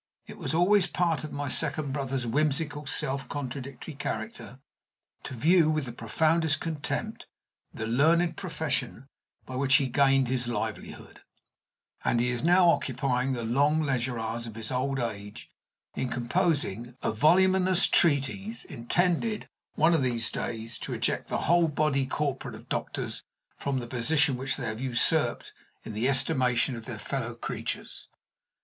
It 0.25 0.39
was 0.39 0.55
always 0.55 0.87
part 0.87 1.23
of 1.23 1.31
my 1.31 1.47
second 1.47 1.91
brother's 1.93 2.25
whimsical, 2.25 2.87
self 2.87 3.29
contradictory 3.29 3.93
character 3.93 4.57
to 5.21 5.35
view 5.35 5.69
with 5.69 5.85
the 5.85 5.91
profoundest 5.91 6.59
contempt 6.59 7.27
the 7.71 7.85
learned 7.85 8.35
profession 8.35 9.05
by 9.45 9.57
which 9.57 9.75
he 9.75 9.85
gained 9.87 10.27
his 10.27 10.47
livelihood, 10.47 11.21
and 12.03 12.19
he 12.19 12.31
is 12.31 12.43
now 12.43 12.71
occupying 12.71 13.33
the 13.33 13.43
long 13.43 13.83
leisure 13.83 14.17
hours 14.17 14.47
of 14.47 14.55
his 14.55 14.71
old 14.71 14.97
age 14.99 15.51
in 15.93 16.09
composing 16.09 16.97
a 17.03 17.11
voluminous 17.11 17.85
treatise, 17.85 18.65
intended, 18.65 19.47
one 19.75 19.93
of 19.93 20.01
these 20.01 20.31
days, 20.31 20.79
to 20.79 20.93
eject 20.93 21.27
the 21.27 21.41
whole 21.45 21.67
body 21.67 22.07
corporate 22.07 22.55
of 22.55 22.67
doctors 22.69 23.21
from 23.59 23.77
the 23.77 23.85
position 23.85 24.35
which 24.35 24.57
they 24.57 24.65
have 24.65 24.81
usurped 24.81 25.53
in 25.83 25.93
the 25.93 26.09
estimation 26.09 26.75
of 26.75 26.85
their 26.87 26.97
fellow 26.97 27.35
creatures. 27.35 28.09